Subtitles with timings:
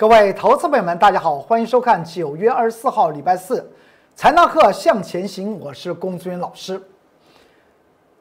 [0.00, 3.70] 各位投资朋友们，大家好，欢迎收看九月二十四号礼拜四，
[4.16, 6.82] 财纳课向前行，我是龚志云老师。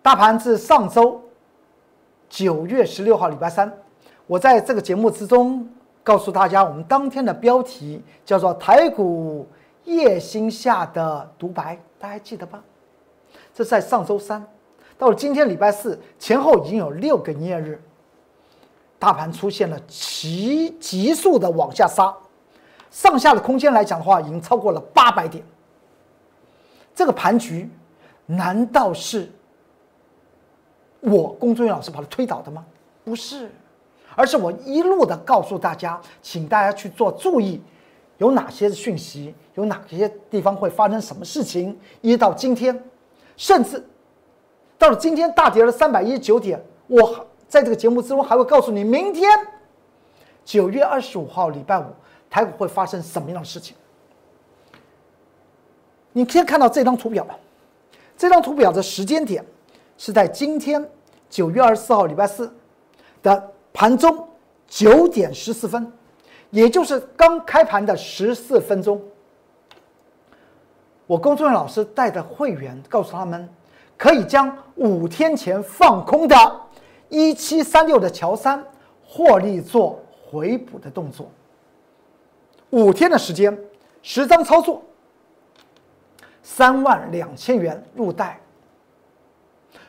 [0.01, 1.21] 大盘自上周
[2.27, 3.71] 九月十六号礼拜三，
[4.27, 5.65] 我在这个节目之中
[6.03, 9.47] 告诉大家，我们当天的标题叫做“台股
[9.85, 12.61] 夜星下的独白”，大家还记得吧？
[13.53, 14.45] 这在上周三，
[14.97, 17.81] 到了今天礼拜四前后已经有六个营业日。
[18.99, 22.13] 大盘出现了急急速的往下杀，
[22.91, 25.41] 上下的空间来讲的话，已经超过了八百点。
[26.93, 27.69] 这个盘局，
[28.25, 29.31] 难道是
[30.99, 32.65] 我龚忠元老师把它推倒的吗？
[33.05, 33.49] 不是，
[34.15, 37.61] 而是我一路的告诉大家，请大家去做注意，
[38.17, 41.79] 有哪些讯息，有哪些地方会发生什么事情。
[42.01, 42.83] 一直到今天，
[43.37, 43.81] 甚至
[44.77, 47.25] 到了今天大跌了三百一十九点，我。
[47.49, 49.27] 在这个节目之中，还会告诉你明天
[50.45, 51.85] 九月二十五号礼拜五
[52.29, 53.75] 台股会发生什么样的事情。
[56.13, 57.35] 你先看到这张图表吧，
[58.15, 59.43] 这张图表的时间点
[59.97, 60.87] 是在今天
[61.27, 62.53] 九月二十四号礼拜四
[63.23, 64.27] 的盘中
[64.67, 65.91] 九点十四分，
[66.51, 69.01] 也就是刚开盘的十四分钟。
[71.07, 73.49] 我工作人员老师带的会员告诉他们，
[73.97, 76.35] 可以将五天前放空的。
[77.09, 78.63] 一七三六的乔三
[79.05, 81.29] 获利做回补的动作，
[82.69, 83.57] 五天的时间，
[84.03, 84.81] 十张操作，
[86.43, 88.39] 三万两千元入袋。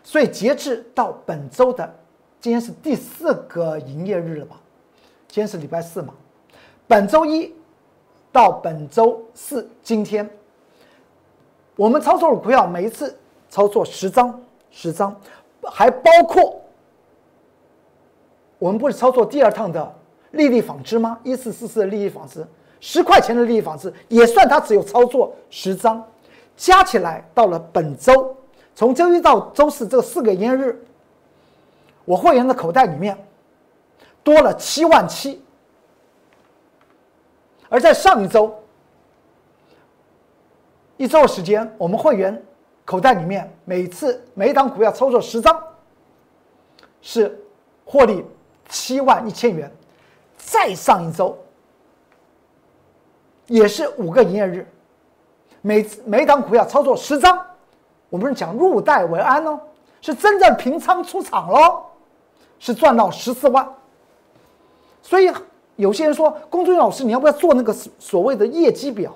[0.03, 1.95] 所以截至到本周的，
[2.41, 4.59] 今天是第四个营业日了吧？
[5.29, 6.15] 今天是礼拜四嘛？
[6.89, 7.55] 本周一
[8.33, 10.29] 到本周四，今天
[11.77, 13.17] 我们操作股票每一次
[13.51, 15.15] 操作十张，十张，
[15.63, 16.60] 还包括。
[18.61, 19.93] 我们不是操作第二趟的
[20.33, 21.19] 利率纺织吗？
[21.25, 22.47] 一四四四的利率纺织，
[22.79, 26.07] 十块钱的利率纺织也算它只有操作十张，
[26.57, 28.37] 加起来到了本周，
[28.75, 30.79] 从周一到周四这四个营业日，
[32.05, 33.17] 我会员的口袋里面
[34.23, 35.43] 多了七万七，
[37.71, 38.55] 而在上一周
[40.99, 42.45] 一周时间，我们会员
[42.85, 45.59] 口袋里面每次每一档股票操作十张，
[47.01, 47.43] 是
[47.87, 48.23] 获利。
[48.71, 49.71] 七万一千元，
[50.39, 51.37] 再上一周
[53.47, 54.67] 也是五个营业日，
[55.61, 57.39] 每每档股票操作十张，
[58.09, 59.61] 我们是讲入袋为安哦，
[60.01, 61.83] 是真正平仓出场喽，
[62.59, 63.69] 是赚到十四万。
[65.03, 65.31] 所以
[65.77, 69.13] 有些人说，龚俊老师，你要不要做那个所谓的业绩表？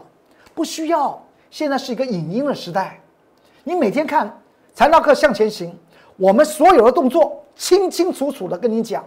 [0.53, 3.01] 不需要，现在是一个影音的时代，
[3.63, 4.27] 你每天看
[4.75, 5.71] 《财道课向前行》，
[6.17, 9.05] 我们所有的动作清清楚楚的跟你讲。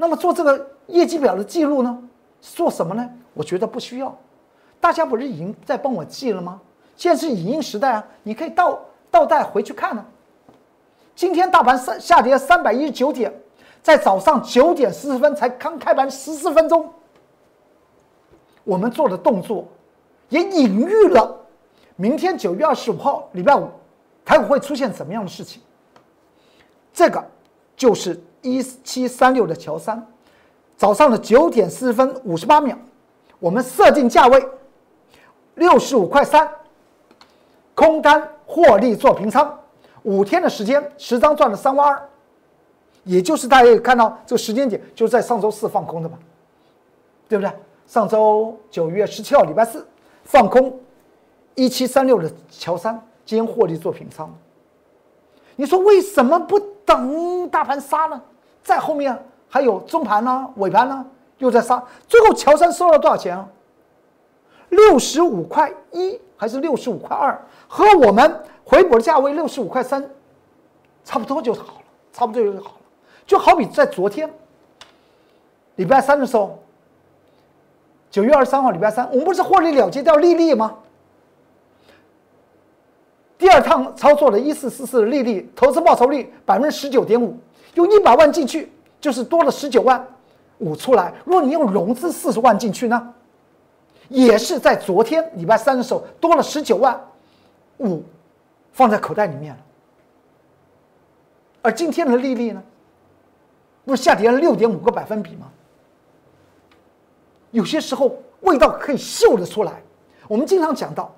[0.00, 2.02] 那么做这个业绩表的记录呢？
[2.40, 3.10] 做什么呢？
[3.34, 4.16] 我觉得不需要。
[4.80, 6.60] 大家不是已经在帮我记了吗？
[6.96, 8.78] 现在是影音时代啊，你可以倒
[9.10, 10.04] 倒带回去看呢。
[11.16, 13.32] 今天大盘三下跌三百一十九点，
[13.82, 16.88] 在早上九点四十分才刚开盘十四分钟，
[18.62, 19.66] 我们做的动作
[20.28, 21.36] 也隐喻了
[21.96, 23.68] 明天九月二十五号礼拜五
[24.24, 25.60] 台股会出现怎么样的事情。
[26.94, 27.24] 这个
[27.76, 28.22] 就是。
[28.54, 30.06] 一七三六的乔三，
[30.76, 32.76] 早上的九点四十分五十八秒，
[33.38, 34.44] 我们设定价位
[35.54, 36.48] 六十五块三，
[37.74, 39.58] 空单获利做平仓，
[40.02, 42.08] 五天的时间十张赚了三万二，
[43.04, 46.18] 也就是大家也看到这个时间点就是在上周四放空的吧，
[47.28, 47.52] 对不对？
[47.86, 49.86] 上周九月十七号礼拜四
[50.24, 50.78] 放空
[51.54, 52.94] 一七三六的乔三，
[53.24, 54.32] 今天获利做平仓。
[55.56, 58.22] 你说为什么不等大盘杀呢？
[58.68, 59.18] 在后面
[59.48, 61.06] 还有中盘呢，尾盘呢
[61.38, 63.48] 又在杀，最后乔山收了多少钱啊？
[64.68, 67.40] 六十五块一还是六十五块二？
[67.66, 70.06] 和我们回补的价位六十五块三，
[71.02, 71.82] 差不多就好了，
[72.12, 72.74] 差不多就好了。
[73.26, 74.30] 就好比在昨天
[75.76, 76.58] 礼拜三的时候，
[78.10, 80.74] 九月二十三号礼拜三，我们不是获利了结掉利率吗？
[83.38, 87.34] 第二趟操作的一四四四的利率，投资报酬率百分之十九点五，
[87.74, 90.06] 用一百万进去就是多了十九万
[90.58, 91.12] 五出来。
[91.24, 93.14] 如果你用融资四十万进去呢，
[94.08, 96.98] 也是在昨天礼拜三的时候多了十九万
[97.78, 98.02] 五
[98.72, 99.60] 放在口袋里面了。
[101.62, 102.62] 而今天的利率呢，
[103.84, 105.48] 不是下跌了六点五个百分比吗？
[107.50, 109.82] 有些时候味道可以嗅得出来。
[110.26, 111.12] 我们经常讲到。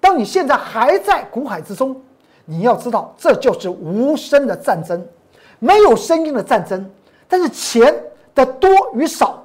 [0.00, 2.00] 当你现在还在股海之中，
[2.44, 5.04] 你要知道，这就是无声的战争，
[5.58, 6.90] 没有声音的战争。
[7.28, 7.94] 但是钱
[8.34, 9.44] 的多与少，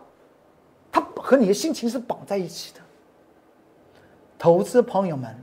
[0.92, 2.80] 它和你的心情是绑在一起的。
[4.38, 5.36] 投资朋友们，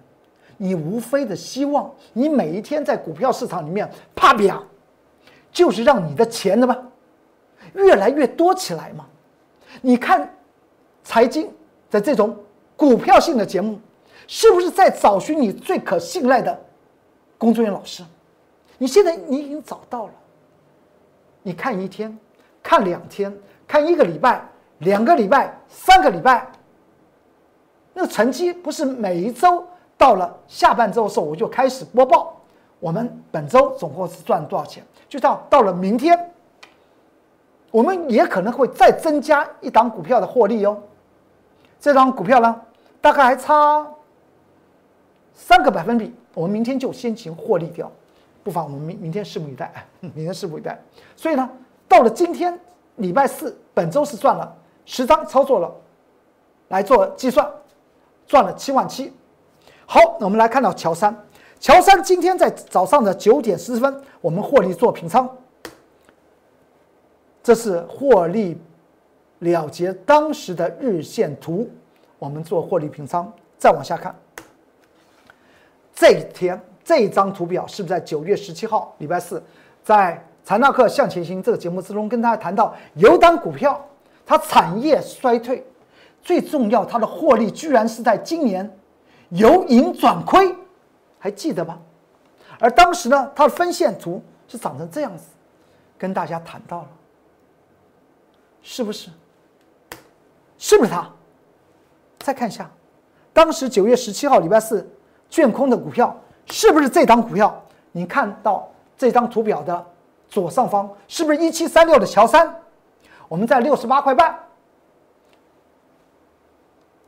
[0.56, 4.62] 你无非的希望你每一天在股票市场里面啪啪，
[5.52, 6.76] 就是让你的钱的么
[7.74, 9.06] 越来越多起来嘛。
[9.82, 10.34] 你看
[11.04, 11.52] 财经
[11.90, 12.36] 的这种
[12.76, 13.78] 股票性的节目，
[14.26, 16.58] 是不是在找寻你最可信赖的
[17.36, 18.02] 工作人员老师？
[18.78, 20.12] 你现在你已经找到了。
[21.42, 22.16] 你看一天，
[22.62, 23.34] 看两天，
[23.66, 24.42] 看一个礼拜，
[24.78, 26.46] 两个礼拜，三个礼拜，
[27.94, 29.66] 那个成绩不是每一周
[29.96, 32.36] 到了下半周的时候我就开始播报，
[32.78, 34.84] 我们本周总共是赚了多少钱？
[35.08, 36.32] 就到到了明天，
[37.70, 40.80] 我们也可能会再增加一档股票的获利哦。
[41.80, 42.60] 这张股票呢，
[43.00, 43.86] 大概还差
[45.32, 47.90] 三个百分比，我们明天就先行获利掉。
[48.42, 50.80] 不妨我们明明天拭目以待， 明天拭目以待。
[51.14, 51.48] 所以呢，
[51.86, 52.58] 到了今天
[52.96, 55.72] 礼拜四，本周是赚了十张操作了，
[56.68, 57.50] 来做计算，
[58.26, 59.12] 赚了七万七。
[59.86, 61.14] 好，那我们来看到乔三，
[61.58, 65.28] 乔三今天在早上的九点十分，我们获利做平仓，
[67.42, 68.60] 这是获利
[69.40, 71.68] 了结当时的日线图，
[72.18, 73.32] 我们做获利平仓。
[73.58, 74.14] 再往下看，
[75.94, 76.58] 这一天。
[76.90, 79.40] 这张图表是不是在九月十七号礼拜四，
[79.80, 83.80] 在财纳克向前行这个节目之中跟大家谈到，有档股票
[84.26, 85.64] 它产业衰退，
[86.20, 88.68] 最重要它的获利居然是在今年
[89.28, 90.52] 由盈转亏，
[91.20, 91.78] 还记得吧？
[92.58, 95.26] 而当时呢，它的分线图是长成这样子，
[95.96, 96.88] 跟大家谈到了，
[98.62, 99.10] 是不是？
[100.58, 101.08] 是不是它？
[102.18, 102.68] 再看一下，
[103.32, 104.84] 当时九月十七号礼拜四，
[105.28, 106.20] 卷空的股票。
[106.46, 107.62] 是不是这张股票？
[107.92, 109.86] 你看到这张图表的
[110.28, 112.54] 左上方，是不是一七三六的乔三？
[113.28, 114.38] 我们在六十八块半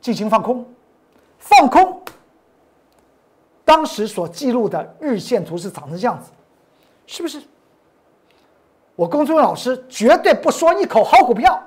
[0.01, 0.65] 进行放空，
[1.37, 2.01] 放空。
[3.65, 6.31] 当时所记录的日线图是长成这样子，
[7.07, 7.41] 是不是？
[8.95, 11.61] 我龚忠老师绝对不说一口好股票，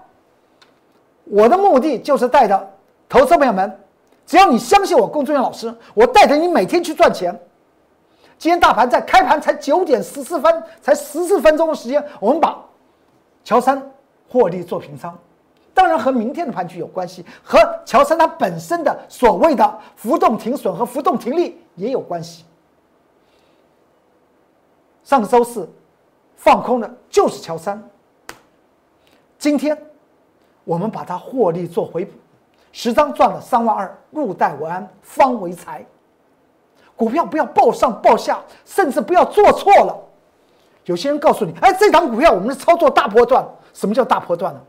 [1.25, 2.71] 我的目的就是带着
[3.09, 3.81] 投资朋友们，
[4.27, 7.35] 只要你相信我龚忠老师，我带着你每天去赚钱。
[8.39, 12.63] 今天大盘在开盘才九点十四分，才十四分钟的时间，我们把
[13.43, 13.83] 乔三
[14.29, 15.17] 获利做平仓，
[15.73, 22.45] 当然和明天的盘局有关系，和乔三它本身的所谓的浮动停损和浮动停利也有关系。
[25.03, 25.69] 上周四
[26.37, 27.83] 放空的就是乔三，
[29.39, 29.77] 今天
[30.65, 32.13] 我们把它获利做回补，
[32.71, 35.87] 十张赚了三万二，入袋为安，方为财。
[36.97, 39.97] 股票不要报上报下，甚至不要做错了。
[40.87, 44.61] 有些人告诉你：“哎，这档股票我们是操作大波段。”什么叫大波段呢？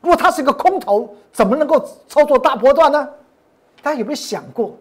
[0.00, 3.08] 如果它是一个空头，怎么能够操作大波段呢？
[3.82, 4.72] 大家有没有想过？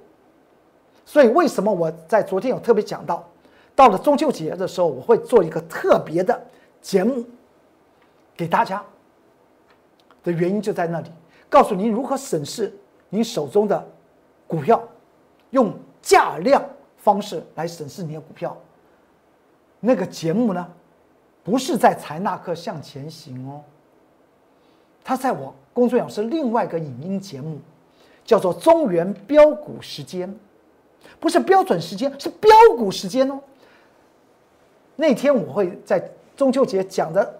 [1.04, 3.28] 所以为什么我在昨天有特别讲到，
[3.76, 6.40] 到了中秋节的时候，我会做一个特别的
[6.82, 7.26] 节目
[8.38, 8.84] 给大家。
[10.24, 11.12] 的原因就在那里，
[11.50, 12.72] 告诉您如何审视
[13.10, 13.84] 你手中的
[14.46, 14.80] 股票，
[15.50, 16.64] 用价量。
[17.02, 18.58] 方式来审视你的股票。
[19.80, 20.68] 那个节目呢，
[21.44, 23.62] 不是在财纳克向前行哦，
[25.04, 27.60] 它在我工作养是另外一个影音节目，
[28.24, 30.34] 叫做中原标股时间，
[31.20, 33.40] 不是标准时间，是标股时间哦。
[34.96, 37.40] 那天我会在中秋节讲的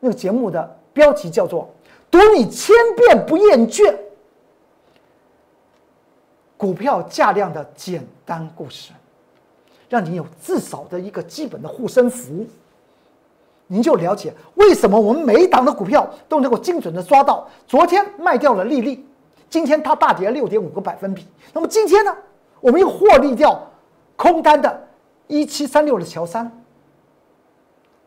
[0.00, 1.70] 那个节目的标题叫做
[2.10, 3.96] “读你千遍不厌倦”。
[6.64, 8.90] 股票价量的简单故事，
[9.86, 12.46] 让你有至少的一个基本的护身符，
[13.66, 17.46] 您就了解为什么我们每一档的股票都能够精准的抓到。
[17.66, 19.06] 昨天卖掉了利率，
[19.50, 21.26] 今天它大跌六点五个百分比。
[21.52, 22.16] 那么今天呢，
[22.62, 23.70] 我们又获利掉
[24.16, 24.88] 空单的
[25.26, 26.50] 一七三六的乔三，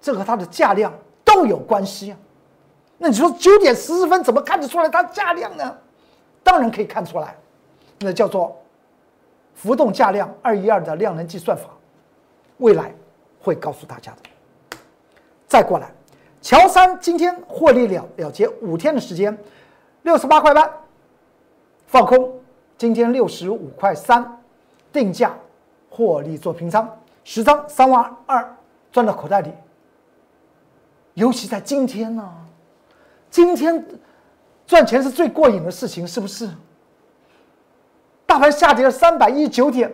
[0.01, 0.91] 这和它的价量
[1.23, 2.17] 都有关系啊。
[2.97, 5.77] 那你说九点十四分怎么看得出来它价量呢？
[6.41, 7.35] 当然可以看出来。
[7.99, 8.55] 那叫做
[9.53, 11.65] 浮动价量二一二的量能计算法，
[12.57, 12.93] 未来
[13.41, 14.77] 会告诉大家的。
[15.47, 15.91] 再过来，
[16.41, 19.35] 乔三今天获利了了结五天的时间，
[20.03, 20.71] 六十八块半
[21.87, 22.39] 放空，
[22.77, 24.39] 今天六十五块三
[24.91, 25.33] 定价
[25.89, 26.87] 获利做平仓，
[27.23, 28.55] 十张三万二
[28.91, 29.51] 赚到口袋里。
[31.15, 32.31] 尤其在今天呢，
[33.31, 33.83] 今天
[34.67, 36.47] 赚钱是最过瘾的事情，是不是？
[38.27, 39.91] 大盘下跌了三百一十九点，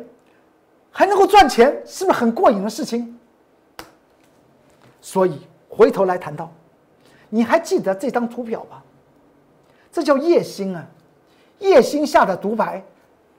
[0.92, 3.18] 还能够赚钱，是不是很过瘾的事情？
[5.00, 6.52] 所以回头来谈到，
[7.30, 8.84] 你还记得这张图表吧？
[9.92, 10.84] 这叫夜星啊！
[11.60, 12.84] 夜星下的独白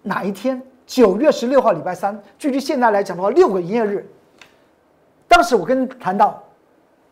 [0.02, 0.62] 哪一天？
[0.86, 4.08] 九月十六号，礼拜三，距离现在来讲的话，六个营业日。
[5.26, 6.40] 当时我跟谈到，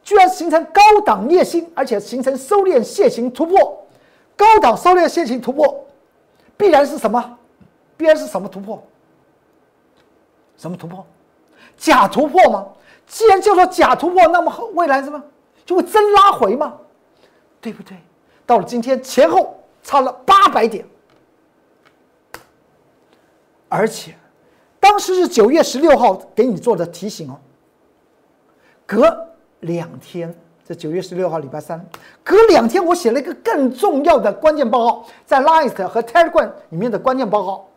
[0.05, 3.85] 居然形成高档夜星，而且形成收敛线形突破。
[4.37, 5.85] 高档收敛线形突破，
[6.57, 7.39] 必然是什么？
[8.02, 8.82] 边是什么突破？
[10.59, 11.06] 什么突破？
[11.78, 12.66] 假突破吗？
[13.06, 15.23] 既然叫做假突破，那么未来什么
[15.64, 16.76] 就会真拉回吗？
[17.61, 17.97] 对不对？
[18.44, 20.85] 到了今天前后差了八百点，
[23.68, 24.14] 而且
[24.78, 27.38] 当时是九月十六号给你做的提醒哦。
[28.85, 29.28] 隔
[29.61, 30.35] 两天，
[30.66, 31.85] 这九月十六号礼拜三，
[32.23, 37.68] 隔两天我写了一个更重要的关键报告，在 Line 和 Telegram 里面的关键报告，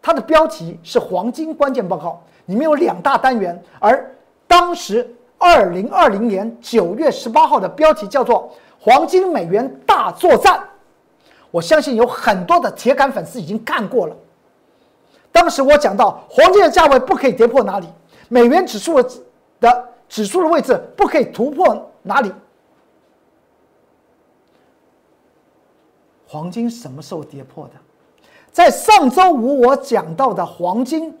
[0.00, 4.14] 它的标题是“黄金关键报告”，里面有两大单元，而
[4.46, 10.62] 当时二零二零年九月十八号的标题叫做“黄金美元大作战”，
[11.50, 14.16] 我相信有很多的铁杆粉丝已经看过了。
[15.30, 17.86] 当时我讲到黄金的价位不可以跌破哪里，
[18.28, 19.02] 美元指数
[19.60, 19.88] 的。
[20.08, 22.32] 指数的位置不可以突破哪里？
[26.26, 27.74] 黄金什么时候跌破的？
[28.58, 31.16] 在上周五我讲到的黄金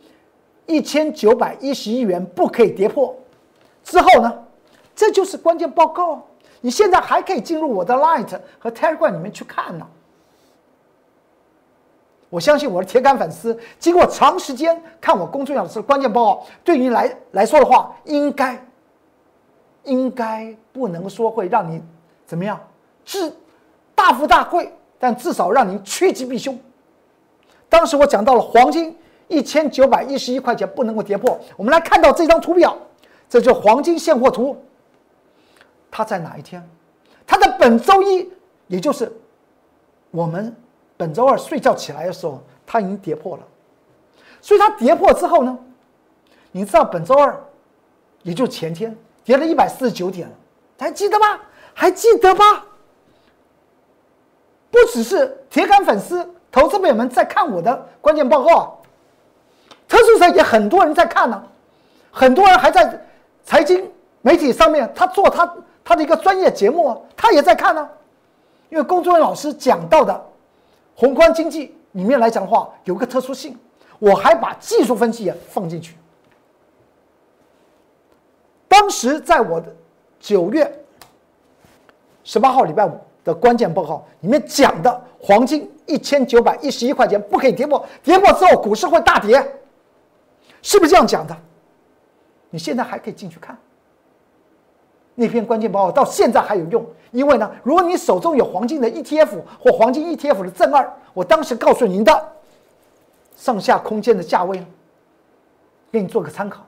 [0.66, 3.14] 一千九百一十亿元不可以跌破
[3.84, 4.44] 之后呢？
[4.96, 6.20] 这就是关键报告。
[6.60, 9.86] 你现在还可以进入我的 Light 和 Telegram 里面去看呢。
[12.28, 18.60] 我相信我的铁杆粉丝，经过长时间看我公众老师的关键报告，对于来来说的话，应该。
[19.84, 21.80] 应该不能说会让你
[22.26, 22.58] 怎么样，
[23.04, 23.32] 至
[23.94, 26.58] 大富大贵，但至少让你趋吉避凶。
[27.68, 28.96] 当时我讲到了黄金
[29.28, 31.38] 一千九百一十一块钱不能够跌破。
[31.56, 32.76] 我们来看到这张图表，
[33.28, 34.56] 这就是黄金现货图。
[35.90, 36.66] 它在哪一天？
[37.26, 38.30] 它在本周一，
[38.68, 39.12] 也就是
[40.10, 40.54] 我们
[40.96, 43.42] 本周二睡觉起来的时候，它已经跌破了。
[44.40, 45.58] 所以它跌破之后呢，
[46.52, 47.38] 你知道本周二，
[48.22, 48.96] 也就前天。
[49.24, 50.26] 跌了一百四十九点，
[50.78, 51.38] 还记得吗？
[51.74, 52.64] 还记得吗？
[54.70, 56.26] 不只是铁杆粉丝、
[56.58, 58.66] 投资朋友们在看我的关键报告啊，
[59.86, 61.40] 特殊层也很多人在看呢，
[62.10, 63.00] 很多人还在
[63.44, 63.88] 财经
[64.22, 67.88] 媒体上面，他做他他的一个专业节目，他也在看呢。
[68.70, 70.20] 因为龚忠文老师讲到的
[70.96, 73.56] 宏观经济里面来讲的话，有个特殊性，
[74.00, 75.96] 我还把技术分析也放进去。
[78.66, 79.72] 当时在我的
[80.18, 80.84] 九月
[82.24, 89.36] 十八号礼拜五的关键报告里面讲的，黄金一千九百一十一块钱不可以跌破，跌破之后股市会大跌，
[90.62, 91.36] 是不是这样讲的？
[92.48, 93.54] 你现在还可以进去看
[95.14, 102.32] 那篇关键报告，到现在还有用，因为呢，如果你手中有黄金的 ETF 或黄金 ETF 的正二，我当时告诉您的
[103.36, 104.64] 上下空间的价位，
[105.92, 106.64] 给你做个参考。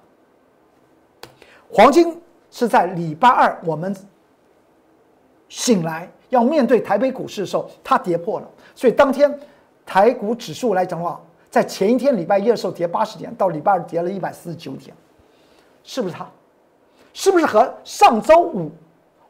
[1.73, 3.97] 黄金是在礼拜二我们
[5.49, 9.39] 醒来要面对台北股市的时候，它跌破了，所以当天
[9.85, 11.21] 台股指数来讲的话，
[11.51, 14.95] 在前一天礼拜一的时候跌八十点，到礼拜二跌了一百四十九点，
[15.85, 16.27] 是不是它？
[17.13, 18.71] 是不是和上周五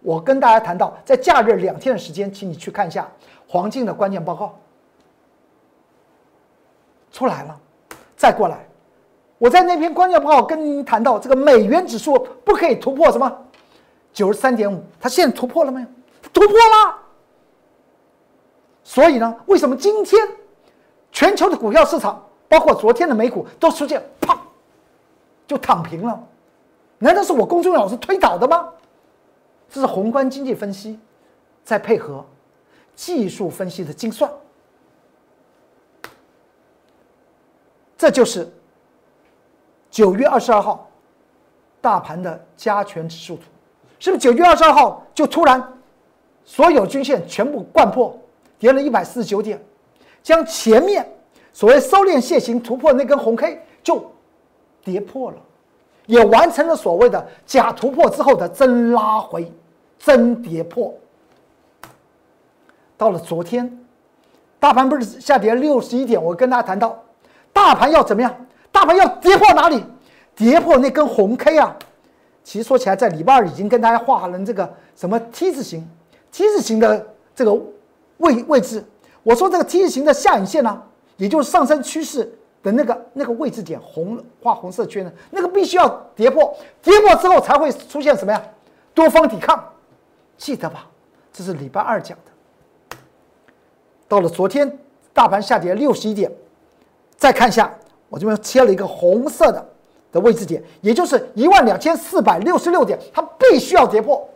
[0.02, 3.10] 我跟大家谈到在假日两天的时间，请你去看一下
[3.48, 4.58] 黄金的关键报告
[7.10, 7.58] 出来了，
[8.16, 8.58] 再过来。
[9.38, 13.34] 我在那篇关键报告跟您谈到，这个美元指数不可以突破什么
[14.12, 15.86] 九十三点五，它现在突破了没有？
[16.32, 16.98] 突破了。
[18.84, 20.28] 所以呢，为什么今天
[21.12, 24.38] 全球的股票市场，包括昨天的美股，都出现啪
[25.46, 26.22] 就躺平了？
[26.98, 28.68] 难道是我公众老师推导的吗？
[29.68, 30.98] 这是宏观经济分析，
[31.62, 32.24] 再配合
[32.94, 34.30] 技术分析的精算，
[37.96, 38.52] 这就是。
[39.90, 40.88] 九月二十二号，
[41.80, 43.42] 大盘的加权指数图，
[43.98, 45.60] 是不是九月二十二号就突然
[46.50, 48.12] 所有均线全部贯破，
[48.58, 49.56] 跌了一百四十九点，
[50.20, 51.08] 将前面
[51.52, 54.04] 所谓收敛线型突破那根红 K 就
[54.82, 55.36] 跌破了，
[56.06, 59.48] 也完成了所谓的假突破之后的真拉回、
[59.96, 60.92] 真跌破。
[62.98, 63.78] 到了昨天，
[64.58, 67.00] 大盘不是下跌六十一点，我跟大家谈到，
[67.52, 68.34] 大盘要怎么样？
[68.72, 69.84] 大盘要跌破哪里？
[70.34, 71.76] 跌破那根红 K 啊！
[72.42, 75.88] 其实说起来，在礼拜二已经跟大家画了这个什么 T 字形、
[76.32, 77.52] T 字形的这个
[78.18, 78.84] 位位置。
[79.22, 80.82] 我说这个 T 字形的下影线呢，
[81.16, 82.24] 也就是上升趋势
[82.62, 88.42] 的那个那个位置点，红画红色圈的，那个必须要跌破，跌破之后才会出现什么呀？
[88.94, 89.62] 多方抵抗，
[90.36, 90.86] 记得吧？
[91.32, 92.96] 这是礼拜二讲的。
[94.08, 94.78] 到了昨天
[95.12, 96.30] 大盘下跌六十一点，
[97.16, 97.72] 再看一下，
[98.08, 99.64] 我这边切了一个红色的
[100.10, 104.28] 的位置点，也就是一万两千四百六十六点，它必须要跌破，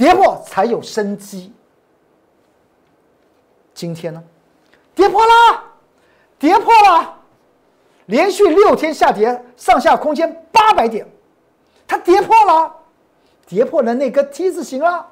[0.00, 1.52] 跌破才有生机。
[3.74, 4.24] 今天呢，
[4.94, 5.62] 跌破了，
[6.38, 7.18] 跌破了，
[8.06, 11.06] 连续六天下跌，上下空间八百点，
[11.86, 12.74] 它跌破了，
[13.46, 15.06] 跌破了那个 T 字形了。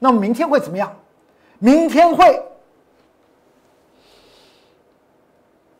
[0.00, 0.92] 那么明天会怎么样？
[1.60, 2.42] 明天会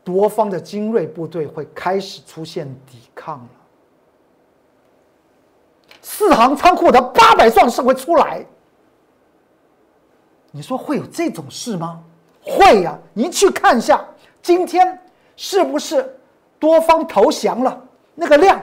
[0.01, 3.49] 多方的精锐部队会开始出现抵抗了，
[6.19, 8.45] 四行仓库的八百壮士会出来。
[10.51, 12.01] 你说会有这种事吗？
[12.41, 12.99] 会呀！
[13.13, 14.03] 你去看一下，
[14.41, 15.01] 今天
[15.37, 16.19] 是不是
[16.59, 17.81] 多方投降了？
[18.15, 18.61] 那个量，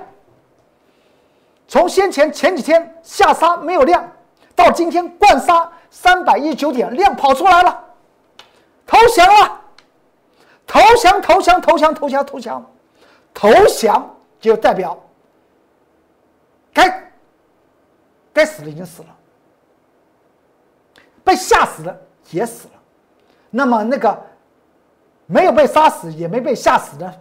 [1.67, 4.07] 从先前前几天下杀没有量，
[4.55, 7.85] 到今天灌杀三百一十九点，量跑出来了，
[8.87, 9.61] 投降了，
[10.67, 12.71] 投降，投降，投降，投降，投降，
[13.33, 15.03] 投降，就代表
[16.75, 17.07] 该
[18.37, 19.17] 该死的已经死了，
[21.25, 22.75] 被吓死的也死了。
[23.49, 24.23] 那么那个
[25.25, 27.21] 没有被杀死也没被吓死的，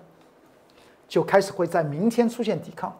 [1.07, 2.93] 就开始会在明天出现抵抗，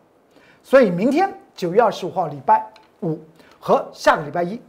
[0.64, 3.20] 所以明天九月二十五号礼拜五
[3.60, 4.62] 和下个礼拜一，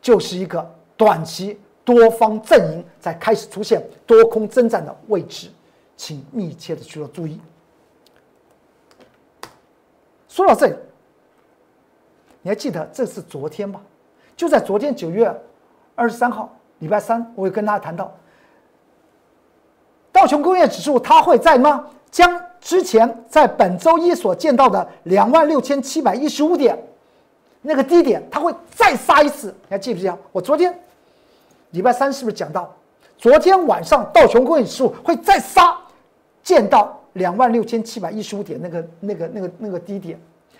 [0.00, 5.50] 就是一个短期多方阵营在开始出现多空征战的位置，
[5.94, 7.38] 请密切的去做注意。
[10.26, 10.74] 说到这里，
[12.42, 13.80] 你还记得这是昨天吧？
[14.36, 15.34] 就在昨天九月
[15.94, 16.54] 二十三号。
[16.80, 18.16] 礼拜三，我会跟大家谈到
[20.12, 21.84] 道琼工业指数，它会在吗？
[22.08, 26.78] 将之前在本周一所见到的两万六千七百一十五点
[27.62, 29.48] 那个低点，它会再杀一次。
[29.48, 30.16] 你还记不记得？
[30.30, 30.72] 我昨天
[31.72, 32.72] 礼拜三是不是讲到，
[33.16, 35.76] 昨天晚上道琼工业指数会再杀，
[36.44, 40.16] 见到两万六千七百一十五点那个那个那个那个低点，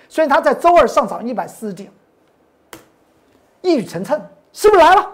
[0.08, 1.90] 所以它在周二上涨一百四十点，
[3.62, 4.20] 一语成谶，
[4.52, 5.10] 是不是来了？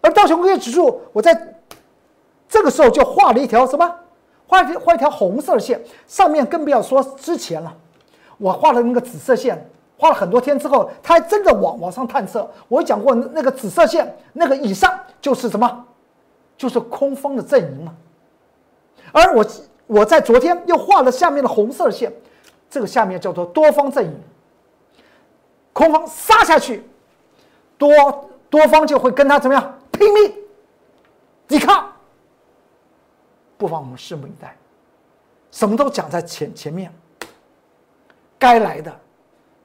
[0.00, 1.54] 而道琼工业指数，我在
[2.48, 3.94] 这个时候就画了一条什么？
[4.46, 7.74] 画一画一条红色的线，上面更不要说之前了。
[8.36, 12.48] 我画了那个紫色线，画了很多天之后，它还真的往往上探测。
[12.68, 15.84] 我讲过，那个紫色线那个以上就是什么？
[16.56, 17.94] 就是空方的阵营嘛。
[19.12, 19.46] 而我
[19.86, 22.12] 我在昨天又画了下面的红色线，
[22.74, 24.20] 这个下面叫做多方阵营，
[25.72, 26.82] 空方杀下去，
[27.78, 29.78] 多多方就会跟他怎么样？
[29.92, 30.34] 拼命
[31.46, 31.92] 抵抗，
[33.56, 34.56] 不妨我们拭目以待。
[35.52, 36.92] 什么都讲在前前面，
[38.40, 38.92] 该来的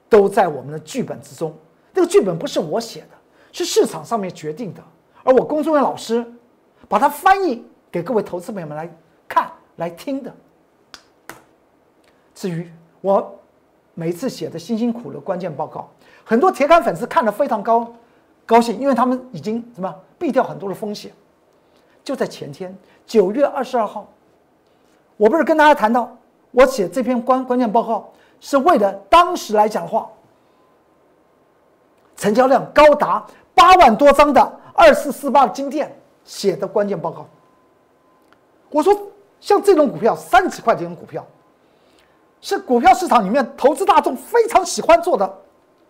[0.08, 1.52] 都在我们的剧本之中。
[1.92, 3.08] 这个剧本不是我写的，
[3.50, 4.80] 是市场上面决定的，
[5.24, 6.24] 而我公众员老师
[6.88, 8.88] 把它翻译给各位投资朋友们来
[9.26, 10.32] 看、来听的。
[12.36, 12.70] 至于
[13.00, 13.38] 我
[13.94, 15.88] 每次写的辛辛苦的关键报告，
[16.24, 17.90] 很多铁杆粉丝看了非常高。
[18.46, 21.12] 高兴，因为他们已经什么避掉很多的风险。
[22.02, 24.08] 就在前天，九月二十二号，
[25.16, 26.16] 我不是跟大家谈到，
[26.50, 28.10] 我写这篇关关键报告
[28.40, 30.10] 是为了当时来讲的话，
[32.16, 37.26] 成交量高达八万多张的二四四八的金店写的关键报告。
[38.70, 38.92] 我说，
[39.38, 41.24] 像这种股票三十块这种股票，
[42.40, 45.38] 是股票市场里面投资大众非常喜欢做的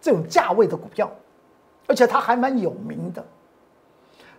[0.00, 1.10] 这种价位的股票。
[1.86, 3.24] 而且它还蛮有名的。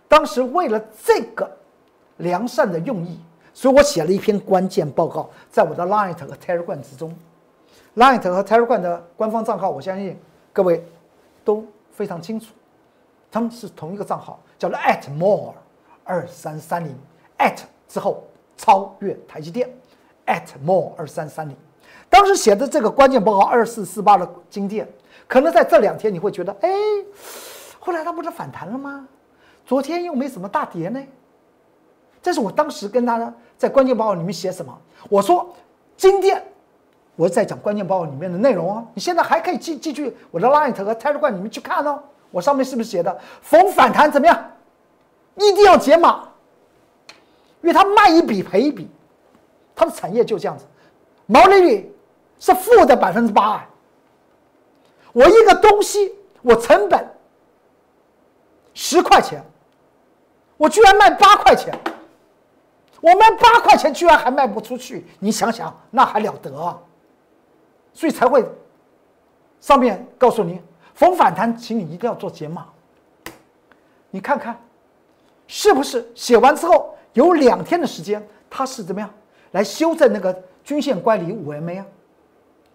[0.08, 1.50] 当时为了这个
[2.16, 3.20] 良善的用意，
[3.52, 7.14] 所以我写了一篇关键报告，在我的 Line 和 Telegram 之中。
[7.96, 10.18] Line 和 Telegram 的官方账号，我相信
[10.50, 10.82] 各位
[11.44, 12.54] 都非常清楚，
[13.30, 15.52] 他们是同一个账号，叫做 at @more
[16.04, 16.96] 二三三零
[17.36, 18.24] at 之后
[18.56, 19.68] 超越台积电
[20.24, 21.54] at @more 二三三零。
[22.12, 24.86] 当时写的这个关键报告二四四八的金店。
[25.26, 26.70] 可能在这两天你会觉得，哎，
[27.80, 29.08] 后来它不是反弹了吗？
[29.64, 31.02] 昨天又没什么大跌呢。
[32.20, 34.78] 这是我当时跟他在关键报告里面写什么？
[35.08, 35.54] 我说，
[35.96, 36.44] 金店
[37.16, 38.86] 我在讲关键报告里面的内容哦。
[38.92, 42.02] 你现在还可以继继续我的 Line 和 Telegram 里面去看哦。
[42.30, 44.52] 我上面是不是写的逢反弹怎么样？
[45.36, 46.28] 一定要解码，
[47.62, 48.90] 因为它卖一笔赔一笔，
[49.74, 50.66] 它的产业就这样子，
[51.24, 51.91] 毛利率
[52.42, 53.64] 是负的百分之八。
[55.12, 57.08] 我一个东西，我成本
[58.74, 59.40] 十块钱，
[60.56, 61.72] 我居然卖八块钱，
[63.00, 66.76] 我卖八块钱居然还卖不出去，你想想那还了得啊！
[67.92, 68.44] 所以才会
[69.60, 70.60] 上面告诉你，
[70.94, 72.66] 逢反弹，请你一定要做解码。
[74.10, 74.60] 你看看，
[75.46, 79.08] 是不是写完之后有两天的时间，它是怎么样
[79.52, 81.86] 来修正那个均线乖离五 MA 啊？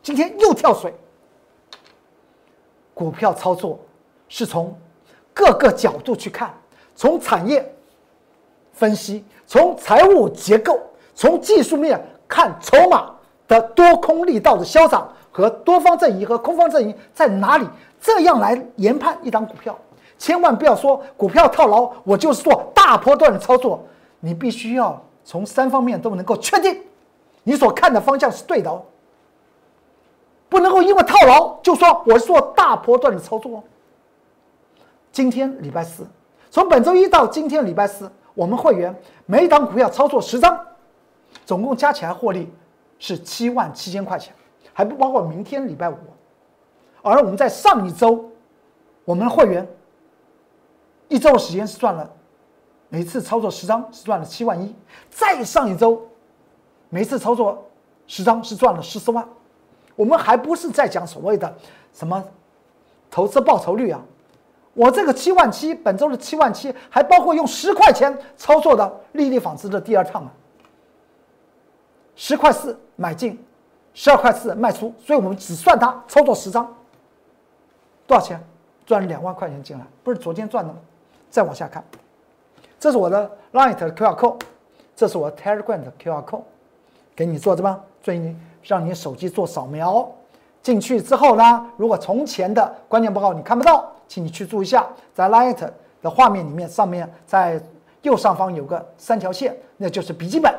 [0.07, 0.93] 今天又跳水。
[2.93, 3.77] 股票操作
[4.29, 4.73] 是从
[5.33, 6.53] 各个角度去看，
[6.95, 7.69] 从产业
[8.71, 10.79] 分析，从财务结构，
[11.13, 13.13] 从技术面看筹码
[13.49, 17.67] 的多空力道的消长和多方阵营和空方阵营在哪里，
[17.99, 19.77] 这样来研判一档股票。
[20.17, 23.85] 千万不要说股票套牢，我就是做大波段的操作。
[24.21, 26.81] 你必须要从三方面都能够确定，
[27.43, 28.81] 你所看的方向是对的哦。
[30.49, 33.63] 不能够因为套牢就说我是做大波段的操作。
[35.11, 36.05] 今天礼拜四，
[36.49, 40.59] 从本周一到今天礼拜四，我们会员每一档股票操作十张，
[41.45, 42.51] 总共加起来获利
[42.99, 44.33] 是七万七千块钱，
[44.73, 45.97] 还不包括明天礼拜五。
[47.01, 48.29] 而我们在上一周，
[49.05, 49.67] 我们的会员
[51.07, 52.09] 一周时间是赚了，
[52.89, 54.75] 每次操作十张是赚了七万一，
[55.09, 56.01] 再上一周，
[56.89, 57.65] 每次操作
[58.05, 59.27] 十张是赚了十四万。
[59.97, 61.53] 我们还不是在讲所谓的
[61.91, 62.23] 什么
[63.11, 63.99] 投资报酬率啊？
[64.75, 70.31] 我这个七万七，本周的七万七，还包括用十块钱操作的丽丽纺织的第二趟啊。
[72.15, 73.43] 十块四买进，
[73.95, 76.71] 十二块四卖出，所以我们只算它操作十张，
[78.05, 78.39] 多少钱？
[78.85, 80.79] 赚两万块钱进来，不是昨天赚的吗？
[81.31, 81.83] 再往下看，
[82.79, 84.41] 这是我的 Light 的 QR code，
[84.95, 86.43] 这是我 Telegram 的 QR code，
[87.15, 88.37] 给你做着吧，所以你。
[88.63, 90.09] 让你手机做扫描，
[90.61, 95.69] 进去之后呢，如果从前的关键报告你看不到，请你去注意一下，在 Light
[96.01, 97.61] 的画面里面，上面在
[98.01, 100.53] 右上方有个三条线，那就是笔记本，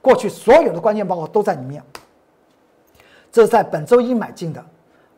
[0.00, 1.82] 过去所有的关键报告都在里面。
[3.30, 4.64] 这是在本周一买进的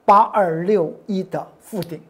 [0.05, 2.01] 八二六一的附顶，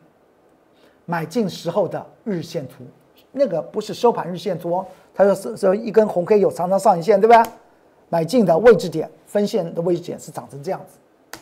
[1.04, 2.84] 买进时候的日线图，
[3.32, 7.44] 那个不是收盘日线图哦，它是是一根红 K 有长长上影线，对吧？
[8.08, 9.10] 买进的位置点。
[9.26, 11.38] 分线的位置点是长成这样子，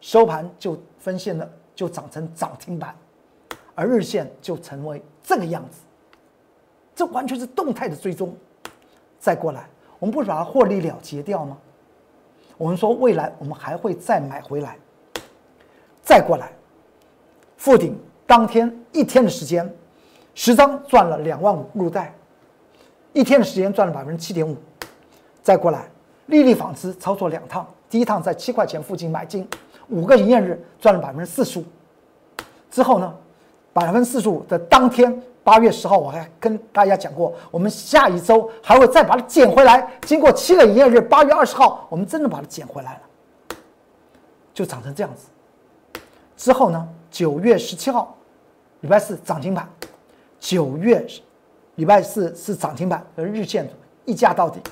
[0.00, 2.94] 收盘就分线的就长成涨停板，
[3.74, 5.78] 而日线就成为这个样子，
[6.94, 8.32] 这完全是动态的追踪。
[9.18, 11.58] 再过来，我们不是把它获利了结掉吗？
[12.56, 14.78] 我们说未来我们还会再买回来。
[16.00, 16.52] 再过来，
[17.56, 19.68] 附顶当天一天的时间，
[20.34, 22.14] 十张赚了两万五入袋，
[23.14, 24.54] 一天的时间赚了百分之七点五。
[25.42, 25.88] 再过来。
[26.32, 29.46] 丽丽纺织操作两趟，第一趟在七块钱附近买进，
[29.90, 31.64] 五个营业日赚了百分之四十五。
[32.70, 33.14] 之后呢，
[33.74, 39.86] 百分之四十五的当天，八月十号我还跟大家讲过，我们下一周还会再把它捡回来。
[40.06, 43.56] 经过七个营业日，八月二十号我们真的把它捡回来了，
[44.54, 46.00] 就涨成这样子。
[46.34, 48.16] 之后呢，九月十七号，
[48.80, 49.68] 礼拜四涨停板，
[50.40, 51.06] 九月
[51.74, 53.68] 礼拜四是涨停板，日线
[54.06, 54.62] 一价到底。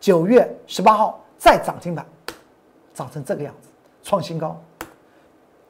[0.00, 2.04] 九月十八号再涨停板，
[2.94, 3.68] 涨成这个样子，
[4.02, 4.58] 创新高。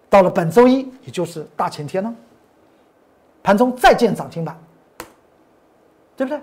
[0.09, 2.14] 到了本周一，也就是大前天呢，
[3.43, 4.57] 盘中再见涨停板，
[6.16, 6.40] 对不对？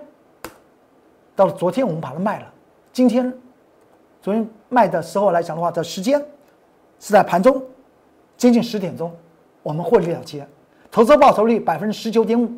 [1.34, 2.52] 到了昨天我们把它卖了，
[2.92, 3.32] 今天
[4.20, 6.18] 昨天卖的时候来讲的话，的时间
[7.00, 7.62] 是在盘中
[8.36, 9.14] 接近十点钟，
[9.62, 10.46] 我们获利了结，
[10.90, 12.50] 投资报酬率百分之十九点五，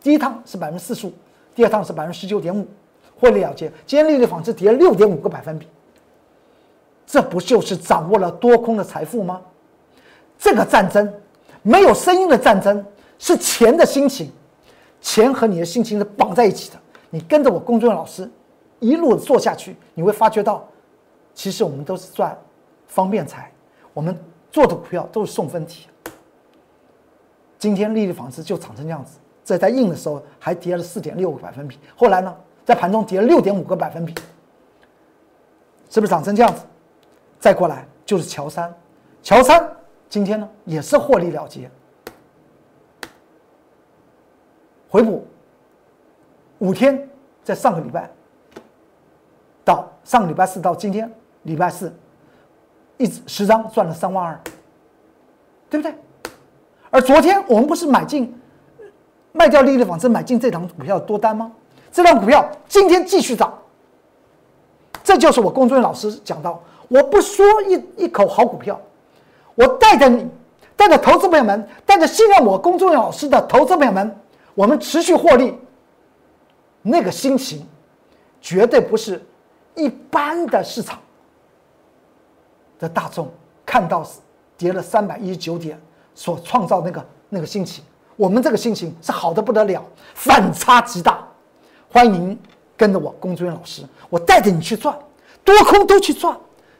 [0.00, 1.12] 第一趟是百分之四十五，
[1.54, 2.66] 第二趟是百分之十九点五。
[3.24, 5.66] 获利了结，今天利率纺织跌了六点五个百分比，
[7.06, 9.40] 这不就是掌握了多空的财富吗？
[10.38, 11.10] 这个战争
[11.62, 12.84] 没有声音的战争，
[13.18, 14.30] 是钱的心情，
[15.00, 16.76] 钱和你的心情是绑在一起的。
[17.08, 18.30] 你跟着我公众老师
[18.78, 20.68] 一路做下去，你会发觉到，
[21.32, 22.36] 其实我们都是赚
[22.86, 23.50] 方便财，
[23.94, 24.14] 我们
[24.50, 25.86] 做的股票都是送分题。
[27.58, 32.36] 今天利率纺织就涨成这样子，这在印的时候还跌了四点六个百分比，后来呢？
[32.64, 34.14] 在盘中跌了六点五个百分比，
[35.90, 36.62] 是不是涨成这样子？
[37.38, 38.74] 再过来就是乔三，
[39.22, 39.70] 乔三
[40.08, 41.70] 今天呢也是获利了结，
[44.88, 45.26] 回补
[46.58, 47.06] 五天，
[47.42, 48.10] 在上个礼拜
[49.62, 51.94] 到上个礼拜四到今天礼拜四，
[52.96, 54.40] 一十张赚了三万二，
[55.68, 55.94] 对不对？
[56.90, 58.34] 而昨天我们不是买进
[59.32, 61.52] 卖掉利率纺织，买进这档股票多单吗？
[61.94, 63.56] 这张股票今天继续涨，
[65.04, 68.80] 这就是我龚俊老师讲到，我不说一一口好股票，
[69.54, 70.28] 我带着你，
[70.74, 74.20] 带着投资朋友们，带着信任我龚俊老师的投资朋友们，
[74.56, 75.56] 我们持续获利。
[76.82, 77.64] 那个心情，
[78.40, 79.24] 绝对不是
[79.76, 80.98] 一般的市场
[82.76, 83.30] 的大众
[83.64, 84.04] 看到
[84.58, 85.80] 跌了三百一十九点
[86.12, 87.84] 所创造那个那个心情，
[88.16, 89.80] 我们这个心情是好的不得了，
[90.14, 91.23] 反差极大。
[91.94, 92.36] 欢迎您
[92.76, 94.92] 跟着我龚志远老师，我带着你去赚，
[95.44, 96.36] 多空都去赚。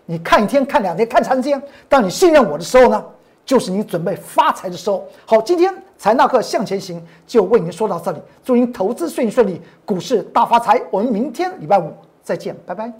[0.06, 1.62] 你看一天，看两天，看长天。
[1.88, 3.04] 当你信任我的时候呢，
[3.46, 5.06] 就是你准备发财的时候。
[5.24, 10.82] 好，今天财纳课向前行就为您说到这里，祝您投资顺顺利，股市大发财。
[10.90, 12.92] 我们明天礼拜五再见，拜拜。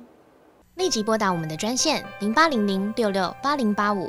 [0.77, 4.09] 立即拨打我们的专线零八零零六六八零八五